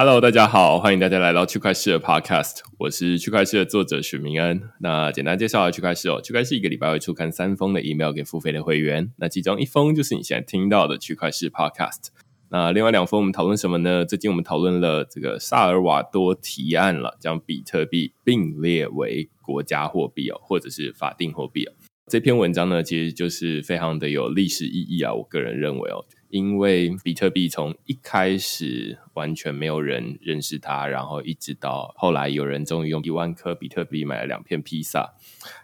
[0.00, 4.62] Hello，大家好，欢迎大家来到区块市的 Podcast，我是区块市的作者许明恩。
[4.78, 12.10] 那简单介绍下区块市哦，区块市一个礼拜会出刊三封的 email 给付费的会员，那其中一封就是你现在听到的区块市 Podcast。
[12.48, 14.04] 那另外两封我们讨论什么呢？
[14.04, 21.72] 最近我们讨论了这个萨尔瓦多提案了，将比特币并列为国家货币哦，或者是法定货币哦。
[22.06, 26.04] 这篇文章呢，其实就是非常的有历史意义啊，我个人认为哦。
[26.30, 35.14] 因为比特币从一开始完全没有人认识它，然后一直到后来有人终于用一万颗比特币买了两片披萨，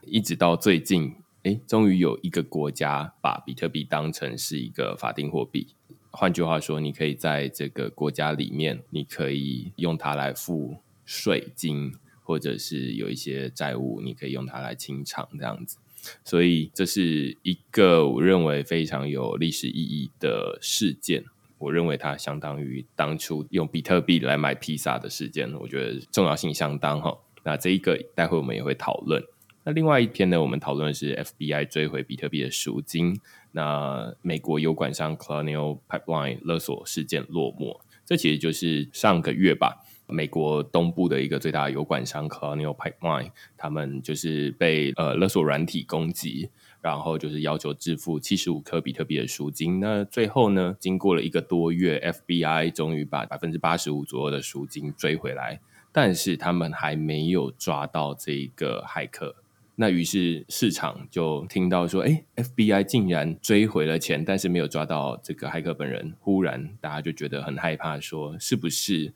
[0.03, 5.75] 一直到最近，哎，终于有一个国家把比特币当成是一个法定货币。
[6.11, 11.93] 换句话说，你可以在这个国家里面，你可以用它来付税金，
[12.23, 15.77] 或者是有一些债务，你可以用它来清偿，这样子。
[16.25, 21.25] 所以这是一个我认为非常有历史意义的事件。
[21.59, 27.17] 我认为它相当于当初用比特币来买披萨的事件，我觉得重要性相当哈。
[27.43, 29.23] 那这一个待会我们也会讨论。
[29.65, 33.19] 那另外一篇呢，我们讨论的是 FBI 追回比特币的赎金。
[33.53, 39.79] 那美国油管商 Colonial Pipeline 勒索事件落幕，这其实就是上个月吧。
[40.07, 46.51] 美国东部的一个最大油管商 Colonial Pipeline，他们就是被呃勒索软体攻击，
[46.81, 49.81] 然后就是要求支付七十五颗比特币的赎金。
[49.81, 55.61] 那最后呢，经过了一个多月，FBI 终于把百分之八十五左右的赎金追回来，
[55.91, 59.37] 但是他们还没有抓到这个骇客。
[59.77, 66.15] 那于是市场就听到说，哎，FBI 竟然追回了钱，但是没有抓到这个骇客本人。
[66.21, 69.13] 忽然大家就觉得很害怕，说是不是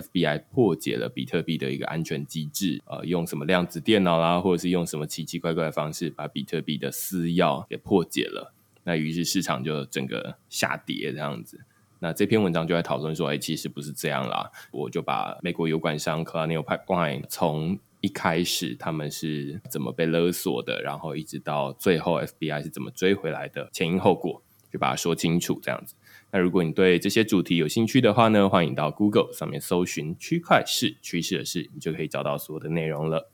[0.00, 8.54] ？FBI 破解了比特币的一个安全机制，呃，用什么量子电脑啦，或者是用什么奇奇怪怪的方式，把比特币的私钥给破解了。
[8.84, 11.60] 那于是市场就整个下跌这样子。
[12.00, 14.50] 那这篇文章就在讨论说，哎，其实不是这样啦。
[14.70, 24.40] 我就把美国油管商 c l a n i o Pipeline 从一开始他们是怎么被勒索的，然后一直到最后 FBI 是怎么追回来的，前因后果
[24.72, 25.96] 就把它说清楚这样子。
[26.30, 33.30] 那如果你对这些主题有兴趣的话呢，欢迎到 Google 上面搜寻“区块市趋势的事”，你就可以找到所有的内容了。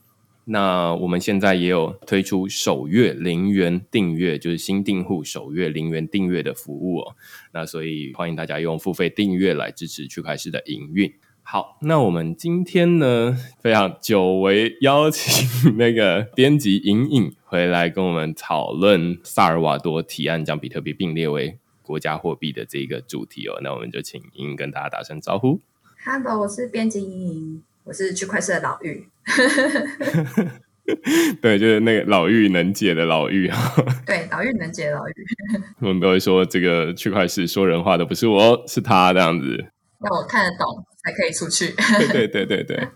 [0.46, 7.16] 那我们现在也有推出首月零元订阅，就是新订户首月零元订阅的服务哦。
[7.52, 11.12] 那所以欢迎大家用付费订阅来支持区块市的营运。
[11.42, 21.58] 好，那我们今天呢，非常久违邀请那个编辑莹莹回来跟我们讨论萨尔瓦多提案，将比特币并列为。
[21.84, 25.60] 国家货币的这个主题哦，那我们就请莹莹跟大家打声招呼。
[26.04, 29.06] Hello，我是编辑莹莹，我是区块链的老玉。
[31.40, 33.58] 对，就是那个老玉能解的老玉啊。
[34.04, 35.12] 对，老玉能解的老玉。
[35.80, 39.66] 我们都会说这个区块链说人话的不是我，是他这样子。
[40.04, 41.74] 要我看得懂才可以出去。
[41.98, 42.88] 对对对对对。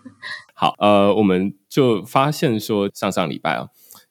[0.54, 3.68] 好，呃，我们就发现说上上礼拜啊。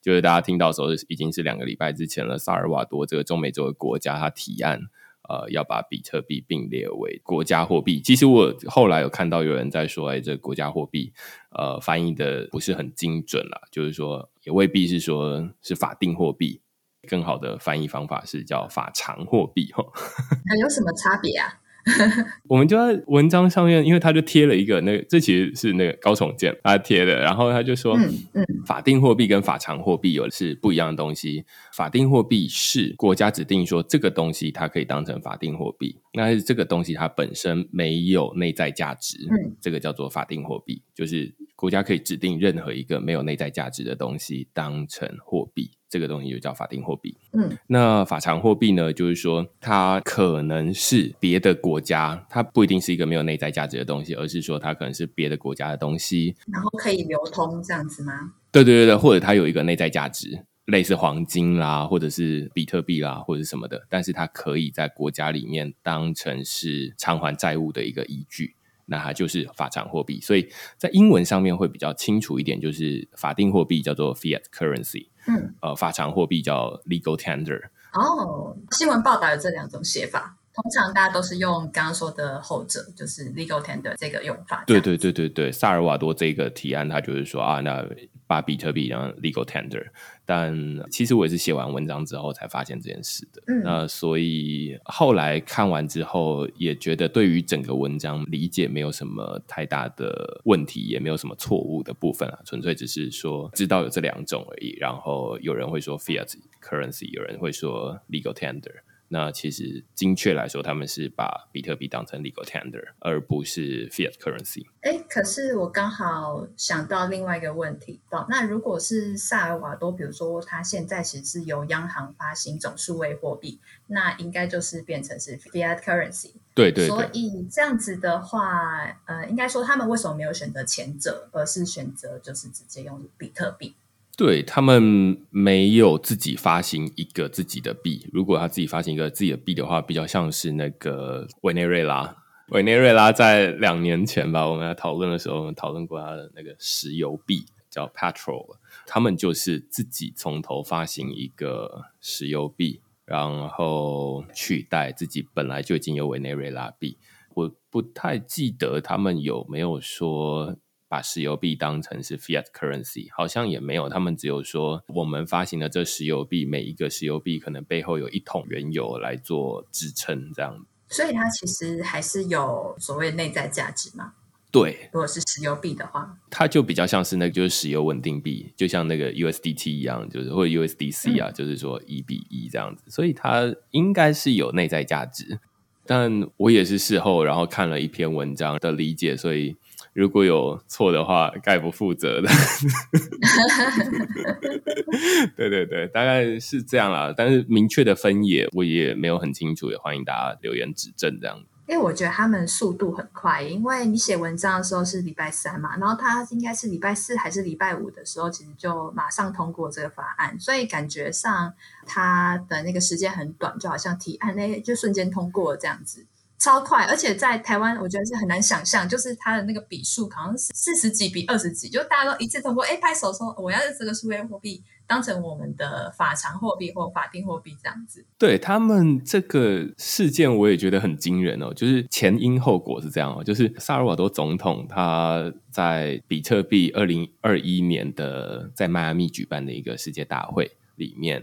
[0.07, 2.37] 就是大家听到时候已经是两个礼拜之前了。
[2.37, 4.79] 萨尔瓦多这个中美洲的国家，他提案
[5.27, 7.99] 呃要把比特币并列为国家货币。
[7.99, 11.11] 其实我后来有看到有人在说，哎，这国家货币
[11.49, 16.61] 呃翻译的不是很精准啦，就是说也未必是说是法定货币，
[17.09, 19.83] 更好的翻译方法是叫法偿货币哈。
[20.47, 21.59] 那有什么差别啊？
[22.47, 31.45] 我们就在文章上面，因为他就贴了一个那个，这其实是那个高崇建他贴的，然后他就说，嗯嗯，法定货币跟法偿货币有的是不一样的东西。
[31.73, 47.17] 法定货币是国家指定说这个东西它可以当成法定货币，那是这个东西它本身没有内在价值，嗯，这个叫做法定货币，就是国家可以指定任何一个没有内在价值的东西当成货币，这个东西就叫法定货币。
[47.33, 58.35] 嗯，那法偿货币呢，就是说它可能是别的国家，它不一定是一个没有内在价值的东西，而是说它可能是别的国家的东西，然后可以流通这样子吗？
[58.51, 68.53] 对对对对，或者它有一个内在价值，类似黄金啦，或者是比特币啦，或者什么的，但是它可以在国家里面当成是偿还债务的一个依据。
[68.87, 77.61] 那它就是法偿货币，所以在英文上面会比较清楚一点，就是法定货币叫做 fiat currency，嗯，呃，法偿货币叫 legal tender。
[77.93, 84.63] 哦，新闻报道有这两种写法，通常大家都是用刚刚说的后者，就是 legal tender 这个用法。
[84.67, 87.85] 对对对对对，萨尔瓦多这个提案，他就是说啊，那
[88.27, 89.87] 把比特币让 legal tender。
[90.25, 90.53] 但
[90.91, 93.41] 其实我也是写完文章之后才发现这件事的。
[93.47, 104.75] 嗯，那所以后来看完之后，也觉得对于整个文章理解没有什么太大的问题，也没有什么错误的部分啊，纯粹只是说知道有这两种而已。
[104.77, 106.27] 然后有人会说 fiat
[106.61, 108.73] currency，有人会说 legal tender。
[109.09, 114.65] 那其实精确来说，他们是把比特币当成 legal tender，而不是 fiat currency。
[114.81, 126.33] 哎，可是我刚好想到另外一个问题，哦，那如果是萨尔瓦多，比如说它现在其实是由央行发行总数位货币，那应该就是变成是 fiat currency。
[126.53, 133.75] 对对所，以这样子的话，呃，应该说他们为什么没有选择前者，而是选择就是直接用比特币？
[134.17, 138.09] 对他们没有自己发行一个自己的币。
[138.11, 142.17] 如果他自己发行一个自己的币的话，比较像是那个委内瑞拉。
[142.49, 148.55] 委内瑞拉在两年前吧，我们在讨论的时候，我们讨论过它的那个石油币叫 Petrol，
[148.87, 156.97] 他们就是自己从头发行一个石油币，然后取代自己本来就已经有委内瑞拉币。
[157.35, 160.55] 我不太记得他们有没有说
[160.89, 163.89] 把石油币当成是 fiat currency，好像也没有。
[163.89, 170.65] 他们只有说我们发行的这石油币，每一个石油币可能背后有一桶原油来做支撑，这样。
[170.89, 174.13] 所以它其实还是有所谓内在价值嘛。
[174.49, 185.39] 对，如果是石油币的话，它就比较像是那个就是石油稳定币，就像那个 USDT 一样，就是或者 USDC 啊，就是说一比一这样子，所以它应该是有内在价值。
[185.85, 189.55] 但我也是事后然后看了一篇文章的理解，所以
[189.97, 192.29] 如果有错的话，概不负责的。
[195.35, 197.11] 对对对，大概是这样啦。
[197.17, 201.43] 但是明确的分野我也没有很清楚，也欢迎大家留言指正这样。
[201.67, 211.51] 因为我觉得他们速度很快，因为你写文章的时候是礼拜三嘛，然后他应该是礼拜四还是礼拜五的时候，其实就马上通过这个法案，所以感觉上
[211.87, 216.05] 他的那个时间很短，就好像提案那就瞬间通过了这样子，
[216.39, 216.85] 超快。
[216.85, 224.63] 而且在台湾，我觉得是很难想象，就是它的那个笔数好像是四十几比二十几，就大家都一次通过，哎，拍手说我要这个数位货币。
[224.89, 231.53] 当成我们的法偿货币或法定货币这样子，对他们这个事件，我也觉得很惊人哦。
[231.53, 241.21] 就是前因后果是这样哦，就是萨尔瓦多总统他在比特币二零二一年的在迈阿密举办的一个世界大会里面，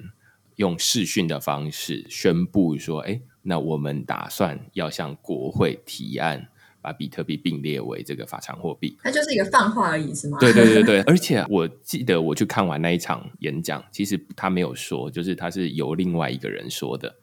[0.56, 6.48] 用视讯的方式宣布说：“哎，那我们打算要向国会提案。”
[6.84, 10.36] 把比特币并列为这个法偿货币，它就是一个泛化而已，是吗？
[10.38, 17.16] 对对对对， 而且我记得我去看完那一场演讲，其实他没有说，就是他是由另外一个人说的。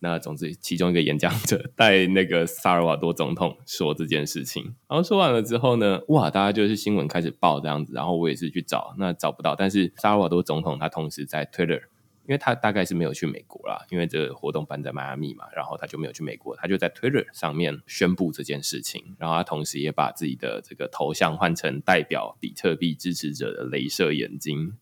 [0.00, 11.80] 那总之，其中一个演讲者带那个萨尔瓦多总统说这件事情，然后说完了之后呢，哇，大家就是新闻开始报这样子，然后我也是去找，那找不到，但是萨尔瓦多总统他同时在 Twitter。
[12.28, 24.76] 因为他大概是没有去美国啦，因为这个活动办在迈阿密嘛，然后他就没有去美国，他就在 Twitter 上面宣布这件事情，然后他同时也把自己的这个头像换成代表比特币支持者的镭射眼睛，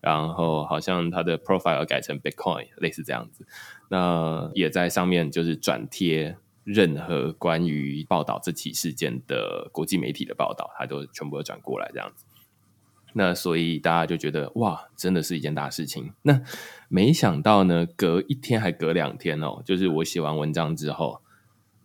[0.00, 3.46] 然后好像他的 profile 改成 Bitcoin 类似这样子，
[3.88, 12.26] 那也在上面就是转贴任何关于报道这起事件的国际媒体的报道，他都全部都转过来这样子。
[13.14, 16.12] 那所以大家就觉得哇，真的是一件大事情。
[16.22, 16.40] 那
[16.88, 21.20] 没想到呢，隔一天还隔两天哦，就是我写完文章之后，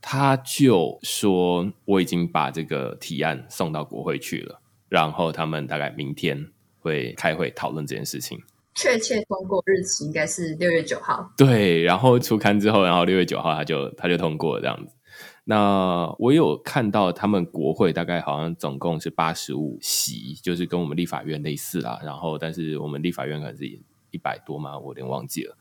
[0.01, 6.47] 他就说我已经把这个提案送到国会去了，然后他们大概明天
[6.79, 8.39] 会开会讨论这件事情。
[8.75, 11.31] 确切通过日期应该是六月九号。
[11.37, 14.93] 对，然后出刊之后，然后六月九号他就他就通过了这样子。
[15.47, 21.99] 那我有看到他们国会大概好像总共是八十五席，就是跟我们立法院类似啦。
[22.03, 23.65] 然后，但是我们立法院可能是
[24.09, 25.55] 一百多嘛，我有点忘记了。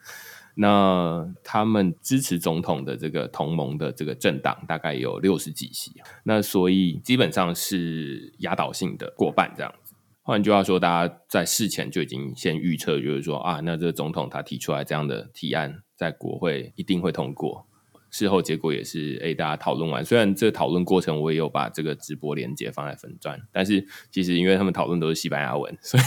[0.54, 9.94] 那他们支持总统的这个同盟的这个政党大概有六十几席，那所以基本上是压倒性的过半这样子。
[10.22, 17.66] 换句话说，大家在事前就已经先预测，就是说啊，那这个总统他提出来这样的提案，在国会一定会通过。
[18.14, 26.02] 事后结果也是，哎，大家讨论完，虽然这讨论过程我也有把这个直播连接放在粉钻，但是其实因为他们讨论都是西班牙文， 所以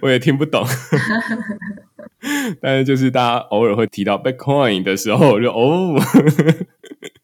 [0.00, 0.64] 我也听不懂。
[2.62, 6.00] 但是就是大家偶尔会提到 Bitcoin 的时候，我就哦。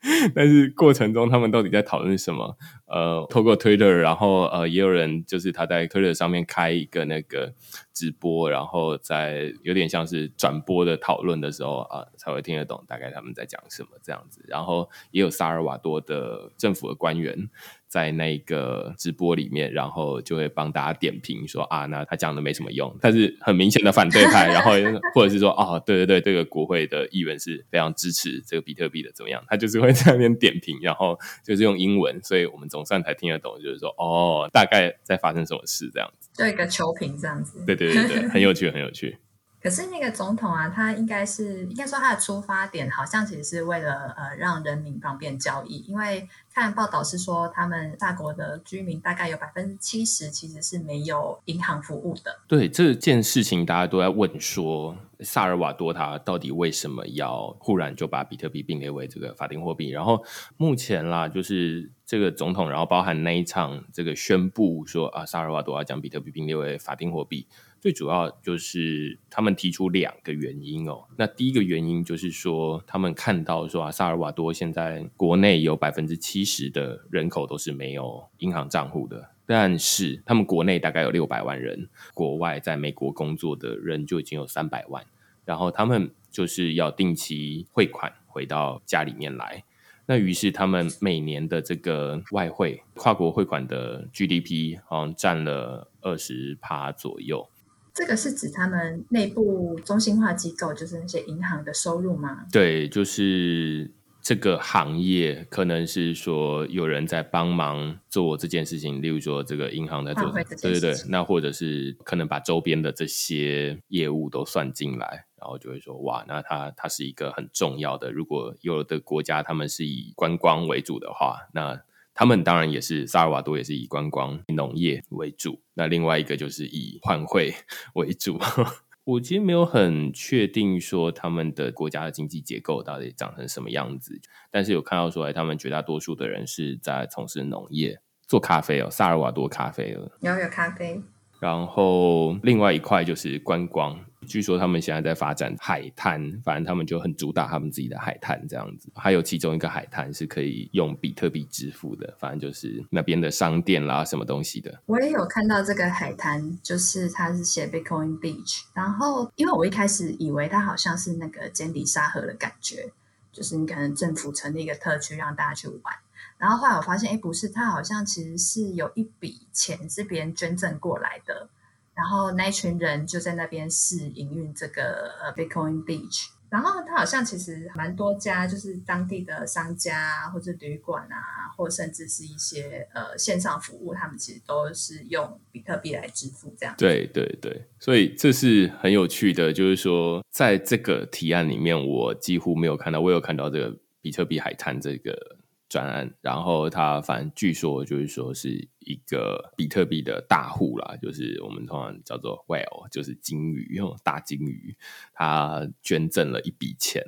[0.34, 2.56] 但是过程中他们到底在讨论什么？
[2.86, 7.54] 呃，透过 Twitter，然后呃，也有人就是他在 Twitter 上面开一个那个
[7.92, 14.44] 直播，然后在有点像是转播的讨论的时候啊，才会听得懂大概他们在讲什么这样子。
[14.46, 17.48] 然后也有萨尔瓦多的政府的官员。
[17.94, 24.72] 在那个直播里面，然后就会帮大家点评说啊，那他讲的没什么用，但是很明显的反对派，然后
[25.14, 29.40] 或者是说哦，对对对，这个国会的议员是非常支持这个比特币的，怎么样？
[29.46, 39.16] 他就是会在那边点评，然后就是用英文，所以我们总算才听得懂，就是说哦，大概在发生什么事这样子，对一个球评这样子，对对对对，很有趣，很有趣。
[39.64, 52.40] 可是那个总统啊，他应该是应该说他的出发点好像其实是为了呃让人民方便交易，因为看报道是说他们大国的居民大概有百分之七十其实是没有银行服务的。
[52.46, 59.88] 对这件事情，大家都在问说萨尔瓦多他到底为什么要忽然就把比特币并列为这个法定货币？
[59.88, 60.22] 然后
[60.58, 67.48] 目前啦，就是这个总统，然后包含那一场这个宣布说啊，萨尔瓦多要将比特币并列为法定货币。
[67.84, 71.04] 最主要就是他们提出两个原因哦。
[71.18, 85.04] 那第一个原因就是说，他们看到说啊，萨尔瓦多现在国内有百分之七十的人口都是没有银行账户的，但是他们国内大概有六百万人，国外在美国工作的人就已经有三百万，
[85.44, 89.62] 然后他们就是要定期汇款回到家里面来。
[90.06, 97.46] 那于是他们每年的这个外汇跨国汇款的 GDP 好像占了二十趴左右。
[97.94, 102.44] 这个是指他们内部中心化机构，就是那些银行的收入吗？
[102.50, 118.10] 对，就是这个行业可能是说有人在帮忙做这件事情，例如说这个银行在做，对对对，那或者是可能把周边的这些业务都算进来，然后就会说哇，那它它是一个很重要的。
[118.10, 121.80] 如果有的国家他们是以观光为主的话，那。
[122.14, 125.60] 他们当然也是萨尔瓦多，也是以观光、农业为主。
[125.74, 127.52] 那另外一个就是以换汇
[127.94, 128.38] 为主。
[129.04, 134.18] 我其实没有很确定说他们的国家的经济结构到底长成什么样子，
[134.50, 141.02] 但是有看到说，他们绝大多数的人是在从事农业、做咖啡哦，萨尔瓦多咖啡了，有有咖啡。
[141.44, 143.94] 然后另外一块就是观光。
[144.26, 148.90] 据说他们现在在发展海滩，反正他们就很主打他们自己的海滩这样子。
[148.94, 154.80] 还有其中一个海滩是可以用比特币支付的，反正就是那边的商店啦，什么东西的。
[154.86, 158.62] 我也有看到这个海滩，就是它是写 Bitcoin Beach。
[158.72, 162.90] 然后因为我一开始以为它好像是那个尖底沙河的感觉，
[163.30, 165.94] 就是你可能政府成立一个特区让大家去玩。
[166.38, 171.48] 然后后来我发现，哎，不是，他好像其实是有一笔钱是别人捐赠过来的。
[171.94, 186.74] 然后那一群人就在那边试营运这个呃 Bitcoin Beach，然后他好像其实蛮多家就是当地的商家或者旅馆啊，或甚至是一些呃线上服务，他们其实都是用比特币来支付这样。
[186.76, 195.36] 对对对，所以这是很有趣的，就是说在这个提案里面，我几乎没有看到，我有看到这个比特币海滩这个。
[195.74, 204.76] 专案，然后他反正据说就是说是一个比特币的大户啦，就是我们通常叫做 whale，就是金鱼，大金鱼，
[205.12, 207.02] 他捐赠了一笔钱。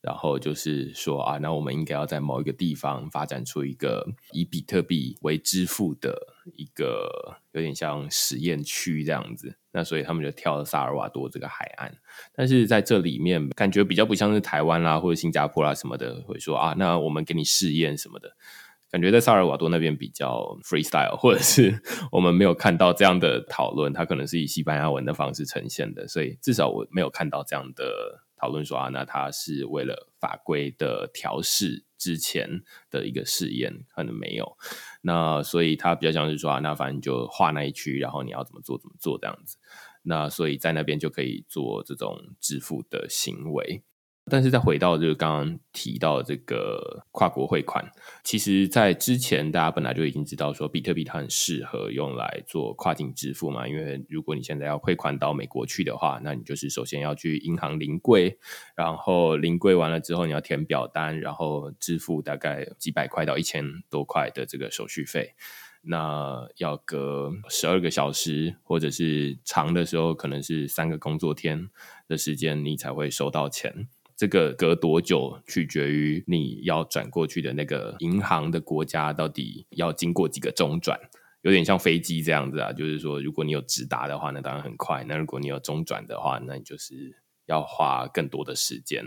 [0.00, 9.56] 然后就是说啊，那我们应该要在某一个地方发展出一个以比特币为支付的一个有点像实验区这样子。
[9.72, 11.96] 那所以他们就挑了萨尔瓦多这个海岸，
[12.34, 18.36] 但是在这里面感觉比较不像是台湾啦或者新加坡啦什么的，会说啊，那我们给你试验什么的。
[18.90, 21.80] 感觉在萨尔瓦多那边比较 freestyle，或者是
[22.12, 28.24] 我们没有看到这样的讨论，它可能是以西班牙文的方式呈现的，所以至少我没有看到这样的。
[28.42, 34.58] 讨论说啊，那他是为了法规的调试之前的一个试验，可能没有。
[35.02, 39.58] 那所以他比较像是说啊，那反正就画那一区，然后你要怎么做怎么做这样子。
[40.04, 43.82] 那所以在那边就可以做这种支付的行为。
[44.30, 47.84] 但是再回到就是刚刚提到这个跨国汇款，
[48.22, 53.66] 其实，在之前大家本来就已经知道说，比特币它很适合用来做跨境支付嘛。
[53.66, 58.38] 因为如果你现在要汇款到美国去的话，那你就是首先要去银行临柜，
[58.76, 65.34] 然后临柜完了之后，你要填表单，然后支付大概几百块到一千多块的这个手续费。
[65.84, 71.68] 那要隔十二个小时，或者是长的时候可能是三个工作天
[72.06, 73.88] 的时间，你才会收到钱。
[74.22, 80.96] 这个隔多久取决于你要转过去的那个银行的国家到底要经过几个中转，
[81.40, 82.72] 有点像飞机这样子啊。
[82.72, 89.04] 就是说，如果你有直达的话，那当然很快；那如果你有中转的话，那你就是要花更多的时间。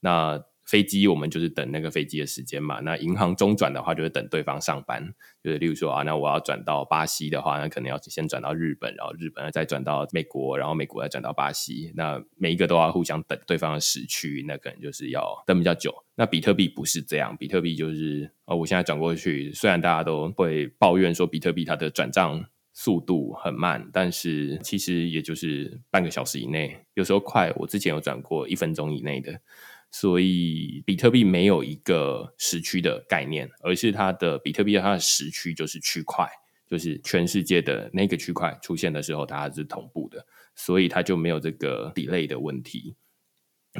[0.00, 5.02] 那飞机我们就是等那个飞机的时间嘛，那银行中转的话就是等对方上班，
[5.42, 16.04] 就是例如说啊，那我要转到巴西的话，那可能要先转到日本，然后日本再转到美国，然后美国再转到巴西，那每一个都要互相等对方的时区，那可能就是要等比较久。
[16.16, 22.44] 那比特币不是这样，比特币就是哦，我现在转过去，虽然大家都会抱怨说比特币它的转账
[22.74, 29.40] 速度很慢，但是其实也就是半个小时以内，有时候快，我之前有转过一分钟以内的。
[29.90, 36.28] 所以，比特币没有一个时区的概念，而是它的比特币它的时区就是区块，
[36.66, 42.94] 就是全世界的那个区块出现的时候，它是同步的，所以它就没有这个 delay 的问题。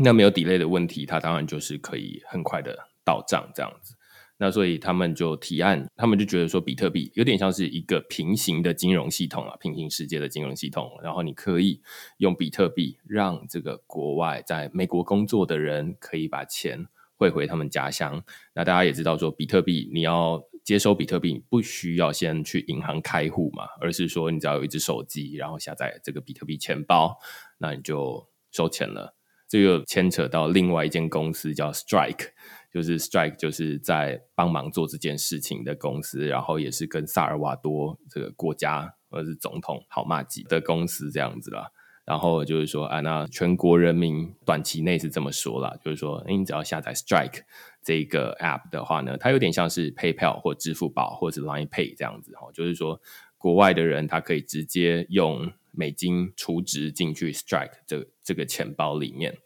[0.00, 3.94] 那没有 delay 的问题，它当然就是可以很快的到账这样子。
[4.40, 10.90] 那所以他们就提案，他们就觉得说，比特币有点像是一个平行的金融系统啊，平行世界的金融系统。
[11.02, 11.82] 然后你可以
[12.18, 18.22] 用比特币让这个国外在美国工作的人可以把钱汇回他们家乡。
[18.54, 27.18] 那大家也知道说，比特币你要接收比特币，不需要先去银行开户嘛，而是说你只要有一只手机，然后下载这个比特币钱包，
[27.58, 29.16] 那你就收钱了。
[29.48, 32.28] 这个牵扯到另外一间公司叫 Strike。
[32.72, 41.70] 就是 Strike 就是在帮忙做这件事情的公司，然后也是跟萨尔瓦多这个国家或者是总统好骂几的公司这样子啦。
[42.04, 47.42] 然后就是说，啊，那全国人民短期内是这么说啦，就是说，你只要下载 Strike
[47.82, 52.98] 这个 App 的话呢，它有点像是 PayPal 或支付宝或者是 Line Pay 这样子哈，就是说，
[53.36, 59.36] 国外的人他可以直接用美金储值进去 Strike 这这个钱包里面。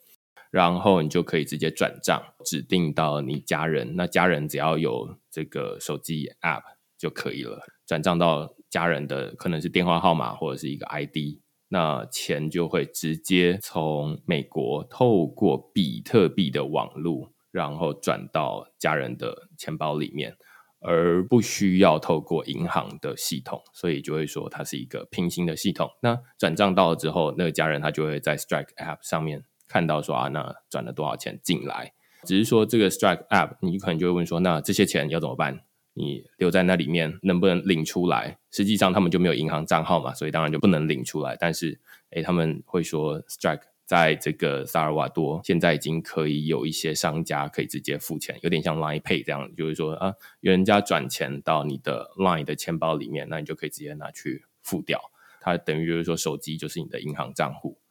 [0.53, 3.97] 然后你就可以直接转账，指定到你家人。
[3.97, 6.63] 那家人只要有这个手机 App
[6.99, 20.37] 就可以了，转账到家人的可能是电话号码或者是一个 ID，那钱就会直接从美国透过比特币的网路，然后转到家人的钱包里面，
[20.81, 25.89] 而不需要透过银行的系统，所以就会说它是一个平行的系统。
[26.03, 29.45] 那转账到了之后，那个家人他就会在 Strike App 上面。
[29.73, 31.95] 看到说啊，那转了多少钱进来？
[32.25, 35.61] 只是说这个 Strike App，你可能就会问说，那这些钱要怎么办？
[35.95, 38.39] 你留在那里面能不能领出来？
[38.51, 41.35] 实际上他们就没有银行账号嘛，所以当然就不能领出来。
[41.41, 41.81] 但是，
[42.11, 55.01] 诶，他们会说 Strike 在这个萨尔瓦多现在已经可以有一些商家可以直接付钱，有点像 Line Pay 这样，就是说啊，有人家转钱到你的 Line 的钱包里面，那你就可以直接拿去付掉。
[55.41, 57.82] 它等于就是说手机就是你的银行账户。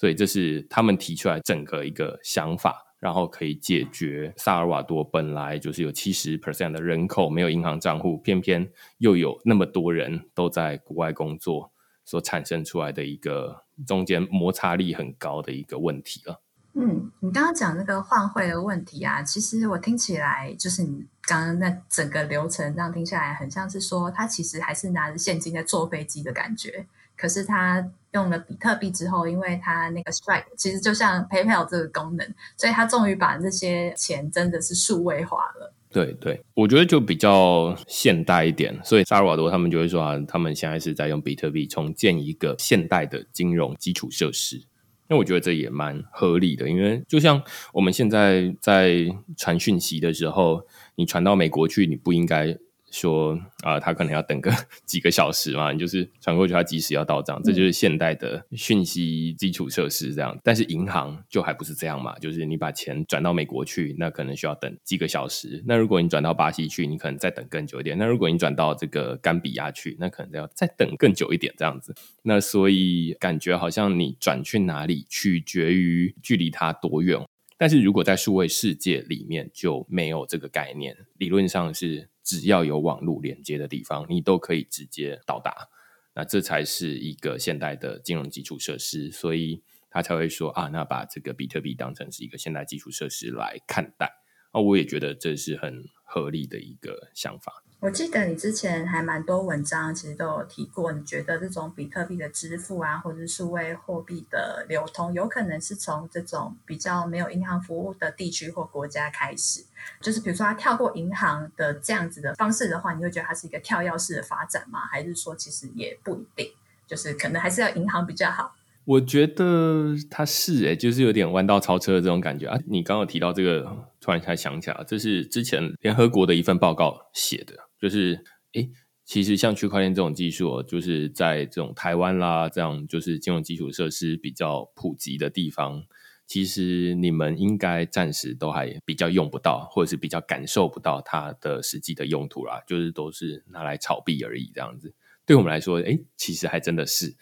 [0.00, 11.70] 所以这是他们提出来整个一个想法，然后可以解决萨尔瓦多本来就是有七十 percent 的人口没有银行账户，偏偏又有那么多人都在国外工作，
[12.06, 16.40] 所产生出来的一个中间摩擦力很高的一个问题了。
[16.72, 26.86] 嗯，你刚刚讲那个换汇的问题啊，其实我听起来就是你刚刚那整个流程这样听下来，很像是说他其实还是拿着现金在坐飞机的感觉。
[27.16, 35.72] 可是他用了比特币之后，因为它那个 Strike 其实就像 PayPal 这个功能，所以它终于把这些钱真的是数位化了。
[35.92, 44.62] 对对，我觉得就比较现代一点，所以萨尔瓦多他们就会说啊，他们现在是在用比特币重建一个现代的金融基础设施。
[45.08, 47.42] 那我觉得这也蛮合理的，因为就像
[47.72, 50.62] 我们现在在传讯息的时候，
[50.94, 52.56] 你传到美国去，你不应该。
[52.90, 54.52] 说啊，他可能要等个
[54.84, 60.38] 几个小时嘛，你就是传过去，他即时要到账，这就是现代的讯息基础设施这样。
[60.42, 65.62] 但是银行就还不是这样嘛，就是你把钱转到美国去，那可能需要等几个小时。
[65.66, 67.96] 那如果你转到巴西去，你可能再等更久一点。
[67.96, 71.94] 那如果你转到这个甘比亚去，那可能要再等更久一点这样子。
[72.22, 77.18] 那所以感觉好像你转去哪里取决于距离它多远。
[77.56, 82.09] 但是如果在数位世界里面就没有这个概念，理论上是。
[82.22, 85.68] 只要有网络连接的地方，你都可以直接到达。
[86.14, 94.10] 那这才是一个现代的金融基础设施，所以他才会说啊，那把这个比特币当成是一个现代基础设施来看待。
[94.50, 97.62] 啊，我也觉得这是很合理的一个想法。
[97.80, 109.64] 我记得你之前还蛮多文章，其实都有提过，你觉得这种比特币的支付啊，或者是数位货币的流通，有可能是从这种比较没有银行服务的地区或国家开始。
[109.98, 114.80] 就是比如说，它跳过银行的这样子的方式的话，你会觉得它是一个跳跃式的发展吗？
[114.80, 116.52] 还是说其实也不一定，
[116.86, 118.54] 就是可能还是要银行比较好？
[118.84, 122.58] 我觉得它是诶，就是有点弯道超车的这种感觉啊！
[122.66, 127.69] 你刚刚提到这个，突然才想起来，这是之前联合国的一份报告写的。
[127.80, 128.70] 就是，诶，
[129.04, 135.82] 其实像区块链这种技术，就是在这种台湾啦，这样就是金融基础设施比较普及的地方，
[136.26, 144.94] 其实你们应该暂时都还比较用不到，或者是比较感受不到它的实际的用途啦，就是都是拿来炒币而已，这样子。
[145.30, 147.14] 对我们来说，哎，其实还真的是。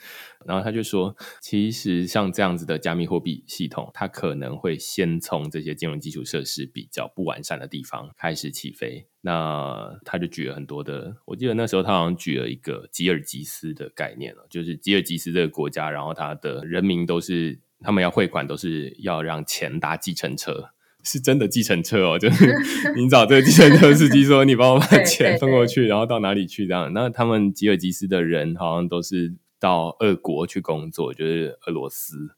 [0.47, 9.07] 然后他就说，其实像这样子的加密货币系统，它可能会先从这些金融基础设施比较不完善的地方开始起飞。
[9.21, 20.71] 那他就举了很多的，我记得那时候他好像举了一个吉尔吉斯的概念了，就是吉尔吉斯这个国家，然后他的人民都是他们要汇款，都是要让钱搭计程车。
[21.09, 22.55] 是真的计程车哦，就是
[22.95, 26.93] 你找这个计程车司机说，你帮我把钱分过去，然后到哪里去这样。
[26.93, 32.29] 那他们吉尔吉斯的人好像都是到俄国去工作，就是俄罗斯，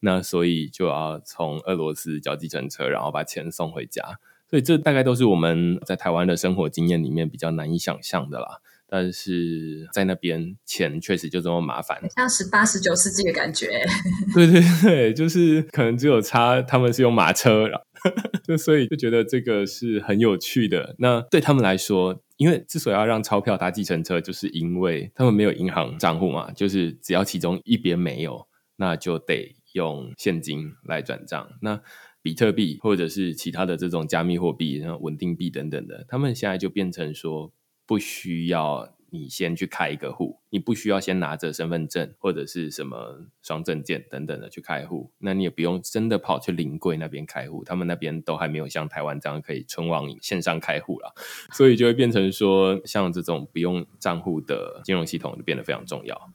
[0.00, 4.02] 那所以就要从俄罗斯叫计程车，然后把钱送回家。
[4.50, 8.60] 所以这大概都是我们在台湾的生活经验里面比较难以想象的啦。
[8.90, 13.68] 但是在那边钱确实就这么麻烦，像十八、十九世纪的感觉。
[14.34, 17.68] 对对对，就是可能只有差他们是用马车，
[18.44, 20.94] 就所以就觉得这个是很有趣的。
[20.98, 31.48] 那对他们来说，因为之所以要让钞票搭计程车，就是因为他们没有银行账户嘛，就是只要其中一边没有，那就得用现金来转账。
[31.62, 31.80] 那
[32.22, 37.52] 比特币或者是其他的这种加密货币，然后稳定币等等的，他们现在就变成说。
[37.88, 51.14] 不需要你先去开一个户，你不需要先拿着身份证或者是什么双证件等等的去开户，那你也不用真的跑去临柜那边开户，他们那边都还没有像台湾这样可以存网线上开户了，
[51.52, 56.30] 所以就会变成说，像这种不用账户的金融系统就变得非常重要。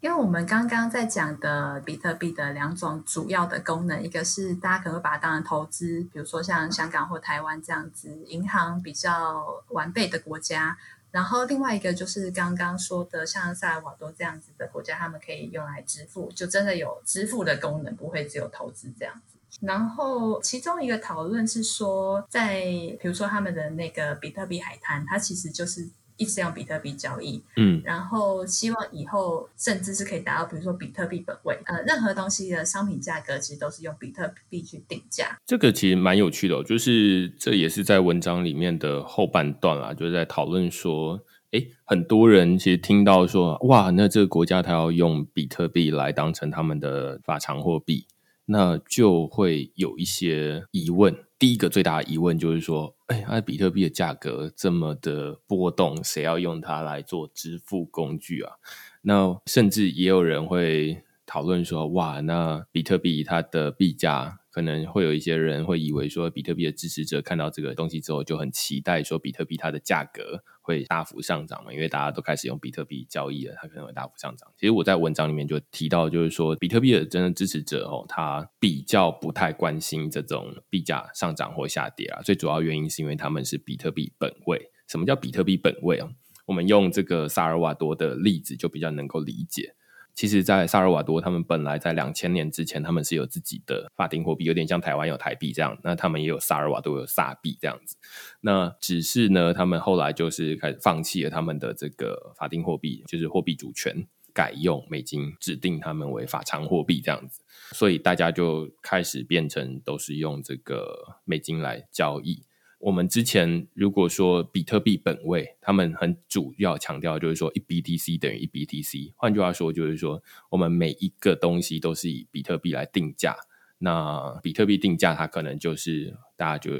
[0.00, 10.78] 因为我们刚刚在讲的比特币的两种主要的功能，一个是大家可能会把它当成投资，比如说像香港或台湾这样子银行比较完备的国家，
[11.10, 19.36] 然后另外一个就是刚刚说的像萨尔瓦多这样子的国家，他们可以用来支付，就真的有支付的功能，不会只有投资这样子。
[19.60, 22.62] 然后其中一个讨论是说，在
[23.00, 25.88] 比如说他们的那个比特币海滩，它其实就是。
[26.18, 35.38] 一直用比特币交易，嗯，然后希望以后甚至是可以达到，比如说比特币本位，呃，任何东西的商品价格其实都是用比特币去定价。
[35.46, 41.20] 这个其实蛮有趣的，就是这也是在文章里面的后半段啦，就是在讨论说，
[41.52, 48.06] 诶，很多人其实听到说，哇，那这个国家它要用比特币来当成他们的法偿货币，
[48.46, 51.16] 那就会有一些疑问。
[51.38, 58.54] 第一个最大的疑问就是说，哎，那比特币的价格这么的波动，谁要用它来做支付工具啊？
[59.02, 64.40] 那甚至也有人会讨论说，哇，那比特币它的币价。
[64.58, 71.72] 可能会有一些人会以为说，比特币的支持者看到这个东西之后，就很期待说，比特币它的价格会大幅上涨嘛？
[71.72, 74.50] 因为大家都开始用比特币交易了，它可能会大幅上涨。
[74.58, 82.20] 其实我在文章里面就提到，就是说，比特币的真正支持者哦，他比较不太关心这种币价上涨或下跌啊。
[82.22, 84.72] 最主要原因是因为他们是比特币本位。
[84.88, 86.08] 什么叫比特币本位啊？
[86.46, 89.76] 我们用这个萨尔瓦多的例子就比较能够理解。
[90.18, 95.78] 其实，在萨尔瓦多，他们本来在两千年之前，他们是有自己的法定货币，有点像台湾有台币这样。
[95.84, 97.94] 那他们也有萨尔瓦多有萨币这样子。
[98.40, 107.40] 那只是呢，他们后来就是开始放弃了他们的这个法定货币，就是货币主权，改用美金，指定他们为法偿货币这样子。
[107.70, 112.42] 所以大家就开始变成都是用这个美金来交易。
[112.78, 119.14] 我们之前如果说比特币本位，他们很主要强调就是说一 BTC 等于一 BTC。
[119.16, 123.36] 换句话说，就是说我们每一个东西都是以比特币来定价。
[123.78, 126.70] 那比特币定价，它可能就是大家就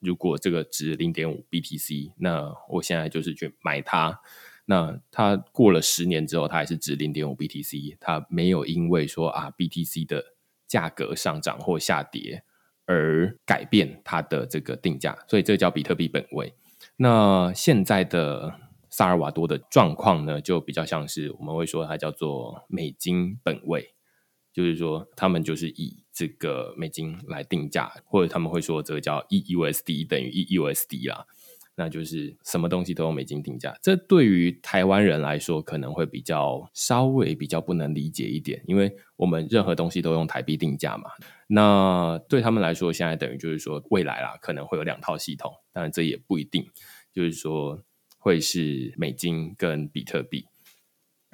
[0.00, 4.20] 如果这个值零点五 BTC，那我现在就是去买它。
[4.66, 10.36] 那它过了十年之后，它还是值零点五 BTC，它没有因为说啊 BTC 的
[10.68, 12.44] 价格上涨或下跌。
[12.88, 16.54] 而改变它的这个定价，所以这叫比特币本位。
[16.96, 18.54] 那现在的
[18.88, 23.94] 萨尔瓦多的状况呢，就比较像是我们会说它叫做美金本位，
[24.54, 31.26] 就是说他们就是以这个美金来定价，或者他们会说这个叫 EUSD 等于 EUSD 啦。
[31.78, 33.72] 那就是什么东西都用美金定价。
[33.80, 41.04] 这对于台湾人来说可能会比较稍微比较不能理解一点，因为我们任何东西都用台币定价嘛。
[41.46, 46.66] 那对他们来说，现在等于就是说未来啦，可能会有两套系统，当然这也不一定，
[47.14, 47.80] 就是说
[48.18, 50.46] 会是美金跟比特币。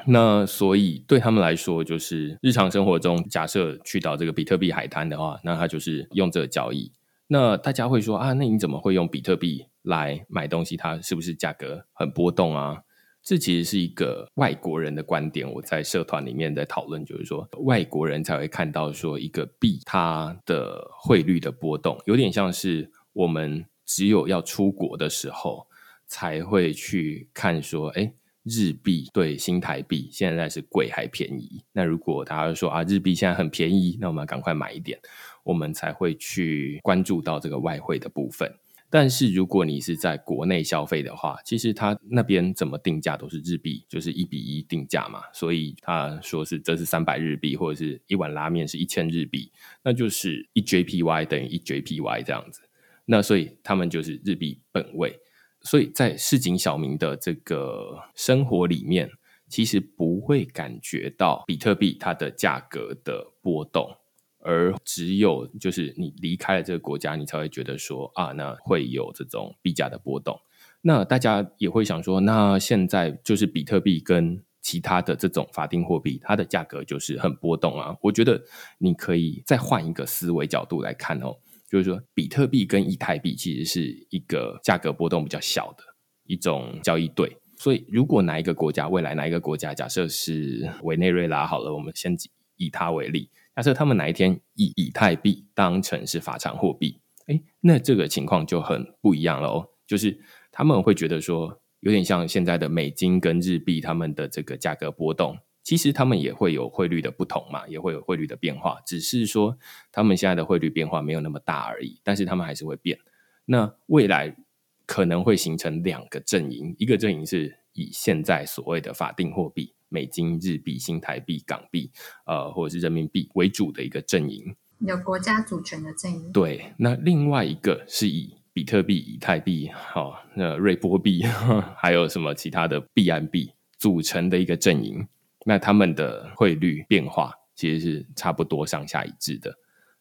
[0.07, 6.93] 那所以对他们来说，就是日常生活中，假设去到这个比特币海滩的话，那他就是用这个交易。
[7.27, 10.77] 那大家会说啊，那你怎么会用比特币来买东西？
[10.77, 12.83] 它是不是价格很波动啊？
[13.23, 15.51] 这其实是一个外国人的观点。
[15.51, 25.67] 我在社团里面在讨论，就是说外国人才会看到说一个币它的汇率的波动，有点像是我们只有要出国的时候
[26.07, 28.13] 才会去看说，哎。
[28.47, 31.65] 日币对新台币现在是贵还便宜？
[31.73, 34.99] 那如果大家说啊，日币现在很便宜，那我们赶快买一点，
[35.45, 38.53] 我们才会去关注到这个外汇的部分。
[38.91, 45.23] 但是如果你是在国内消费的话，其实他那边怎么定价都是日币，就是一比一定价嘛。
[45.33, 49.51] 所以他说是这是三百日币，或者是一碗拉面是一千日币，
[49.83, 52.61] 那就是一 JPY 等于一 JPY 这样子。
[53.07, 55.19] 那所以他们就是日币本位。
[55.63, 59.11] 所以在市井小民的这个生活里面，
[59.49, 63.97] 其实不会感觉到比特币它的价格的波动，
[64.45, 70.39] 而只有就是你离开了这个国家，你才会觉得说啊，那会有这种币价的波动。
[70.83, 77.97] 那大家也会想说，那现在就是比特币跟其他的这种法定货币，它的价格就是很波动啊。
[78.03, 78.43] 我觉得
[78.79, 81.37] 你可以再换一个思维角度来看哦。
[81.67, 85.83] 就是说，比特币跟以太币其实是一个价格波动比较小的
[86.25, 92.17] 一种交易对，所以如果哪一个国家未来哪一个国家，假设是委内瑞拉好了，我们先
[92.57, 105.39] 以它为例，假设他们哪一天以以太币当成是法偿货币，哎，那这个情况就很不一样了哦，就是他们会觉得说，有点像现在的美金跟日币，他们的这个价格波动。
[105.63, 109.57] 其实他们也会有汇率的不同嘛，也会有汇率的变化，只是说
[109.91, 111.99] 他们现在的汇率变化没有那么大而已。
[112.05, 112.99] 但是他们还是会变。
[113.47, 114.37] 那未来
[114.85, 121.93] 可能会形成两个阵营，一个阵营是以现在所谓的法定货币美金、日币、新台币、港币，
[122.27, 126.33] 呃，或者是人民币为主的一个阵营，有国家主权的阵营。
[126.33, 131.23] 对，那另外一个是以比特币、以太币、好那瑞波币，
[131.79, 135.07] 还有什么其他的币安币组成的一个阵营。
[135.47, 139.55] 那他们的汇率变化其实是差不多上下一致的，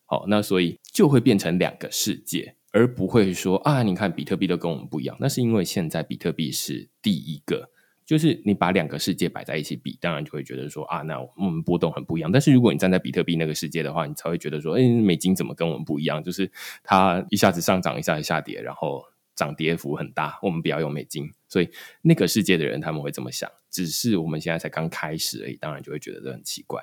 [0.06, 5.18] 好，那所以就会变成两个世界，而不会说啊，你看比特币都跟我们不一样。
[5.20, 7.70] 那是因为现在比特币是第一个，
[8.14, 12.32] 就是你把两个世界摆在一起比，当然就会觉得说啊，那我们波动很不一样。
[12.32, 16.24] 但是如果你站在比特币那个世界的话，你才会觉得说，哎，美金怎么跟我们不一样？
[16.24, 16.52] 就是
[16.84, 19.04] 它一下子上涨，一下子下跌，然后。
[19.36, 21.68] 涨跌幅很大，我们不要用美金，所以
[22.04, 23.50] 那个世界的人他们会这么想。
[23.72, 26.80] 只是我们现在才刚开始而已，当然就会觉得这很奇怪。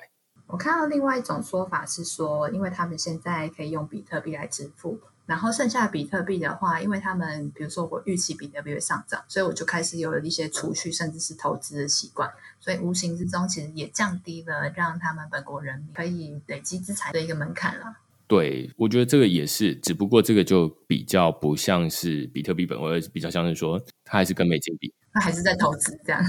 [0.47, 4.99] 我看到另外一种说法是说，因为他们现在可以用比特币来支付，
[5.31, 17.95] 然后剩下比特币的话，因为他们比如说我预期比特币会上涨，所以我就开始有了一些储蓄甚至是投资的习惯，所以无形之中其实也降低了让他们本国人民可以累积资产的一个门槛了。
[18.27, 26.21] 对，我觉得这个也是，只不过这个就比较不像是比特币本位，比较像是说它还是跟美金比，它还是在投资这样。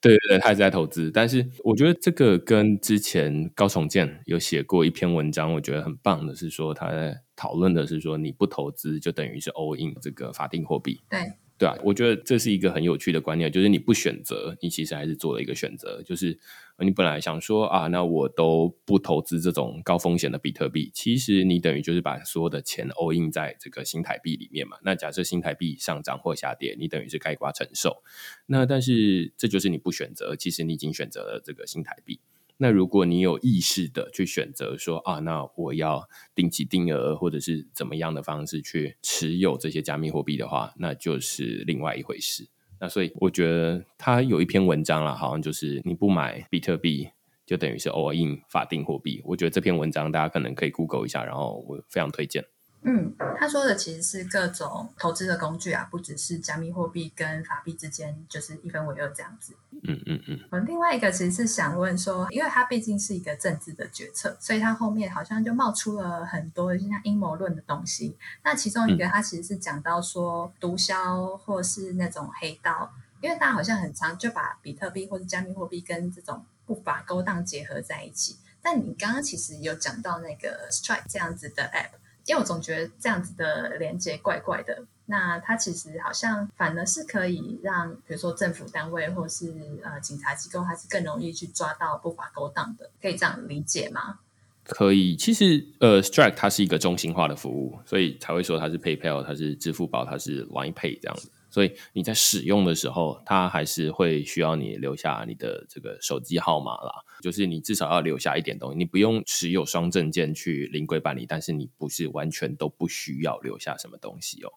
[0.00, 11.00] 对对对，他还是在投资，但是我觉得这个跟之前高崇建有写过一篇文章，我觉得很棒的是说，他在讨论的是说，你不投资就等于是 all in 这个法定货币。
[11.08, 11.20] 对。
[11.58, 16.02] 对啊，我觉得这是一个很有趣的观念，就是你不选择，你其实还是做了一个选择。
[16.02, 16.38] 就是
[16.82, 24.78] 你本来想说啊，那我都不投资这种高风险的比特币，其实你等于就是把所有的钱 all in 在这个新台币里面嘛。
[24.82, 28.02] 那假设新台币上涨或下跌，你等于是盖瓜承受。
[28.46, 32.20] 那但是这就是你不选择，其实你已经选择了这个新台币。
[32.62, 42.48] 那如果你有意识的去选择说啊，那我要定期定额或者是怎么样的方式去持有这些加密货币的话，那就是另外一回事。
[42.80, 47.10] 那所以我觉得他有一篇文章了，好像就是你不买比特币，
[47.44, 49.20] 就等于是 all in 法定货币。
[49.24, 52.44] 我觉得这篇文章大家可能可以 Google 一下，然后我非常推荐。
[52.82, 59.54] 嗯，他说的其实是各种投资的工具啊，不只是加密货币跟法币之间就是一分为二这样子。
[59.82, 60.40] 嗯嗯嗯。
[60.50, 68.16] 我另外一个其实是想问说，因为它毕竟是一个政治的决策，所以它后面好像就冒出了很多像阴谋论的东西。
[68.42, 72.90] 那其中一个，它其实是讲到说毒枭或是那种黑道，
[73.20, 78.38] 因为大家好像很常就把比特币或者加密货币跟这种不法勾当结合在一起。
[78.62, 82.00] 但你刚刚其实有讲到那个 Strike 这样子的 App。
[82.30, 94.20] 因为我总觉得这样子的连接怪怪的，那它其实好像反而是可以让，比如说政府单位或是呃警察机构，它是更容易去抓到不法勾当的，可以这样理解吗？
[94.62, 101.28] 可以，其实呃，Stripe 它是一个中心化的服务，所以才会说它是 PayPal，它是支付宝，它是 Line Pay 这样子。
[101.50, 108.78] 所以你在使用的时候，它还是会需要你留下你的这个手机号码啦，就是你至少要留下一点东西。
[108.78, 114.50] 你不用持有双证件去临柜办理，但是你不是完全都不需要留下什么东西哦。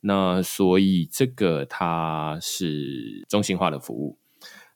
[0.00, 4.18] 那所以这个它是中心化的服务。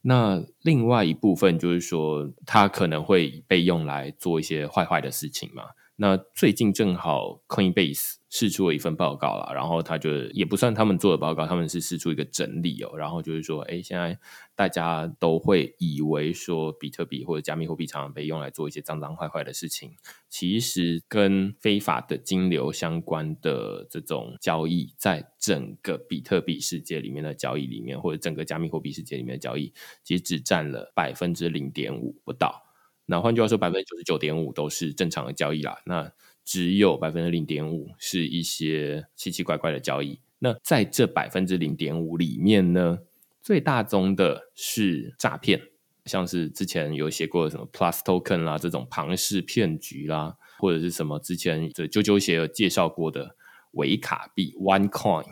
[0.02, 5.64] 那另外一部分就是说，它可能会被用来做一些坏坏的事情嘛。
[6.02, 14.18] 那最近正好 Coinbase 试出了一份报告啦，然后他就也不算他们做的报告，他们是试出一个整理哦，然后就是说，哎，现在
[14.56, 19.90] 大家都会以为说比特币或者加密货币常常被用来做一些脏脏坏坏的事情，
[20.30, 29.70] 其实跟非法的金流相关的这种交易，在整个比特币世界里面的交易里面，或者整个加密货币世界里面的交易，
[30.02, 32.69] 其实只占了百分之零点五不到。
[33.10, 35.76] 那换句话说，百分之九十九点五都是正常的交易啦。
[35.84, 36.12] 那
[36.44, 40.20] 只有百分之零点五是一些奇奇怪怪的交易。
[40.38, 43.00] 那在这百分之零点五里面呢，
[43.42, 45.60] 最大宗的是诈骗，
[46.04, 53.34] 像是之前有写过什么 Plus Token 啦这种庞氏骗局啦，或者是什么之前这啾啾鞋有介绍过的
[53.72, 55.26] 伪卡币 One Coin，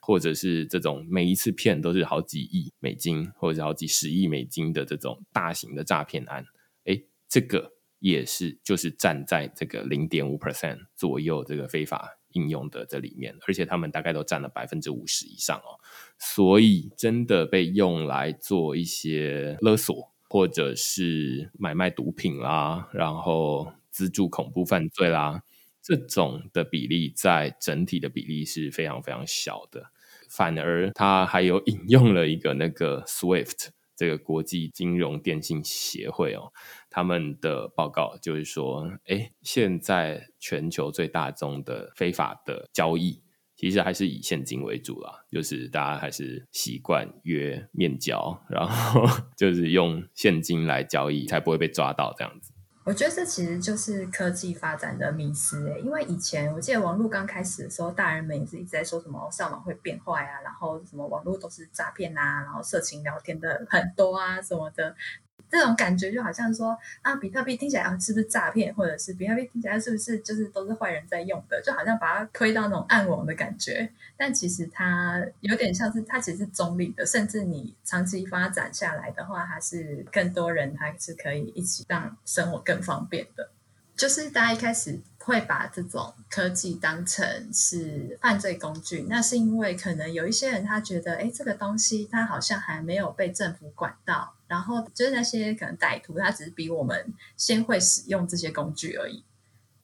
[0.00, 6.44] 或者是这种每一次骗都是好几亿美金或者是好几十亿美金的这种大型的诈骗案。
[7.34, 15.82] 这个也是，就是站在这个零点五 percent 左右这个非法应用的这里面，而且他们大概都占了百分之五十以上哦。
[16.16, 25.42] 所以真的被用来做一些勒索，或者是买卖毒品啦，然后资助恐怖犯罪啦，
[25.82, 29.90] 这种的比例在整体的比例是非常非常小的。
[30.28, 33.70] 反而他还有引用了一个那个 SWIFT。
[33.96, 36.52] 这个国际金融电信协会哦，
[36.88, 43.22] 他们的报告就是说，哎，现在全球最大宗的非法的交易，
[43.54, 49.02] 其实还是以现金为主啦，就是大家还是习惯约面交，然后
[49.36, 52.53] 就是用现金来交易，才不会被抓到这样子。
[52.84, 64.94] 我觉得这其实就是科技发展的迷失诶，因为以前我记得网络刚开始的时候，大人们也是一直在说什么上网会变坏啊，然后什么网络都是诈骗啊，然后色情聊天的很多啊什么的。
[65.50, 73.88] 这种感觉就好像说啊，比特币听起来啊是不是诈骗，或者是比特币听起来是不是就是都是坏人在用的，就好像把它推到那种暗网的感觉。
[74.16, 83.50] 但其实它有点像是它其实是中立的，甚至你长期发展下来的话，它是更多人还是可以一起让生活更方便的。
[83.96, 94.34] 就是大家一开始会把这种科技当成是犯罪工具，那是因为可能有一些人他觉得，哎，这个东西它好像还没有被政府管到。
[94.54, 99.24] 然后就是那些可能歹徒，他只是比我们先会使用这些工具而已。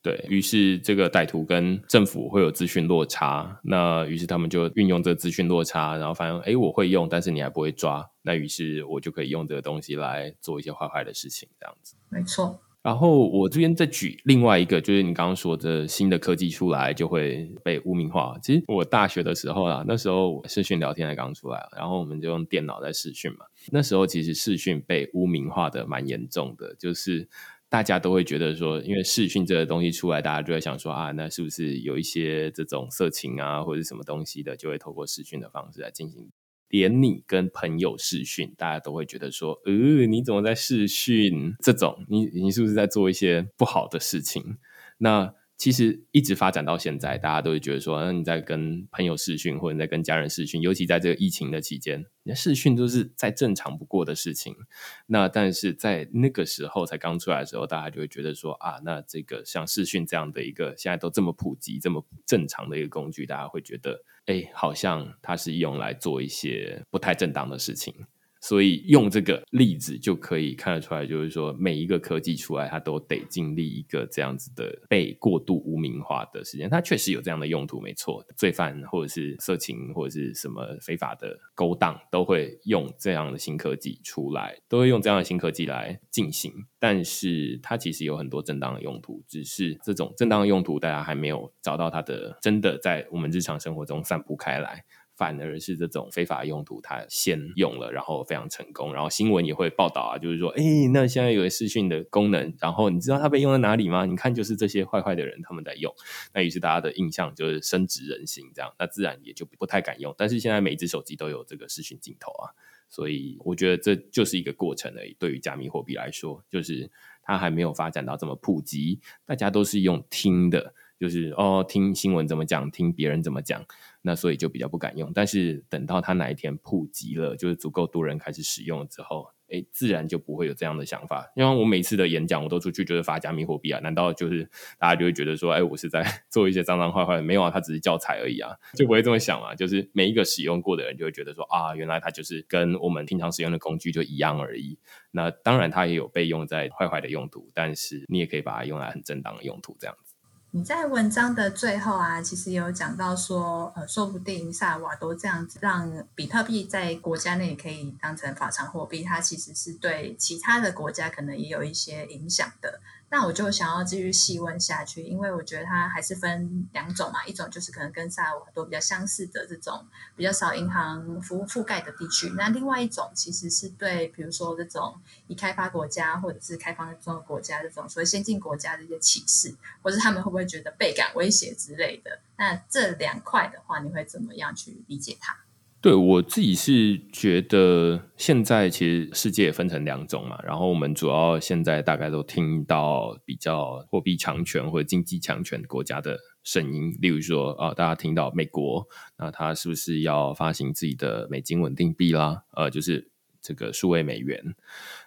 [0.00, 11.96] 对于是，这个歹徒跟政府会有资讯落差，那于是他们就运用这资讯落差，然后发现，哎，我会用，但是你还不会抓，那于是我就可以用这个东西来做一些坏坏的事情，这样子。
[12.09, 12.61] 没错。
[12.83, 18.38] 然后我这边再举另外一个，就是你刚刚说的新的科技出来就会被污名化。
[18.42, 23.44] 其实我大学的时候啊，那时候视讯聊天才刚出来，然后我们就用电脑在视讯嘛。
[23.70, 27.29] 那时候其实视讯被污名化的蛮严重的，就是
[27.68, 36.31] 大家都会觉得说，因为视讯这个东西出来，大家就会想说啊，那是不是有一些这种色情啊或者什么东西的，就会透过视讯的方式来进行。
[36.68, 41.55] 连你跟朋友视讯，大家都会觉得说，呃，你怎么在视讯？
[41.61, 44.57] 这种，你你是不是在做一些不好的事情？
[44.99, 45.35] 那。
[45.61, 54.57] 其实一直发展到现在，大家都会觉得说，那你在跟朋友视讯，或者你在跟家人视讯，尤其在这个疫情的期间，你视讯都是再正常不过的事情。
[55.05, 67.94] 那但是在那个时候才刚出来的时候，大家就会觉得说啊，那这个像视讯这样的一个现在都这么普及、这么正常的一个工具，大家会觉得，哎，好像它是用来做一些不太正当的事情。
[68.40, 76.68] 所以用这个例子就可以看得出来，就是说每一个科技出来，它都得经历一个这样子的被过度污名化的时间。
[76.68, 78.24] 它确实有这样的用途，没错。
[78.37, 86.53] 罪犯或者是色情或者是什么非法的勾当，都会用这样的新科技出来，都会用这样的新科技来进行。
[86.79, 94.83] 但是它其实有很多正当的用途，只是这种正当的用途，大家还没有找到它的真的在我们日常生活中散布开来。
[95.20, 100.62] 反而是这种非法用途，它先用了，然后非常成功，然后新闻也会报道啊，就是说，哎，
[100.94, 104.06] 那现在有视讯的功能，然后你知道它被用在哪里吗？
[104.06, 105.94] 你看，就是这些坏坏的人他们在用，
[106.33, 110.14] 那于是大家的印象就是深植人心，这样，那自然也就不太敢用。
[110.16, 112.56] 但是现在每一只手机都有这个视讯镜头啊，
[112.88, 115.14] 所以我觉得这就是一个过程而已。
[115.18, 116.90] 对于加密货币来说，就是
[117.23, 120.73] 它还没有发展到这么普及，大家都是用听的。
[121.00, 123.64] 就是哦，听新闻怎么讲，听别人怎么讲，
[124.03, 125.13] 那所以就比较不敢用。
[125.13, 131.31] 但是等到它哪一天普及了，就是足够多人开始使用了之后，哎，自然就不会有这样的想法。
[131.35, 134.48] 因为我每次的演讲，我都出去就是发加密货币啊，难道就是
[134.79, 137.21] 大家就会觉得说，哎，我是在 做一些脏脏坏坏？
[137.21, 139.55] 没有啊，它只是教材而已啊，就不会这么想啊。
[139.55, 144.79] 就是每一个使用过的人就会觉得说，啊，原来它就是跟我们平常使用的工具就一样而已。
[145.11, 150.10] 那当然，它也有被用在坏坏的用途，但是你也可以把它用来很正当的用途，这样子。
[150.53, 162.81] 你在文章的最后啊，其实有讲到说，呃，说不定萨尔瓦多这样子让比特币在国家内可以当成法偿货币，它其实是对其他的国家可能也有一些影响的。
[163.13, 169.85] 那我就想要继续细问下去，因为我觉得它还是分两种嘛，一种就是可能跟萨尔瓦多比较相似的这种
[170.15, 174.94] 比较少银行服务覆盖的地区，那另外一种其实是对，比如说这种
[175.27, 182.21] 已开发国家或者是开放中的国家这种所谓先进国家的一些启示，或者他们会不会觉得倍感威胁之类的？
[182.37, 185.37] 那这两块的话，你会怎么样去理解它？
[185.83, 202.44] 对我自己是觉得，现在其实世界分成两种嘛，然后我们主要现在大概都听到比较货币强权或者经济强权国家的声音，例如说啊，大家听到美国，那它是不是要发行自己的美金稳定币啦？
[202.52, 203.10] 呃，就是
[203.40, 204.54] 这个数位美元，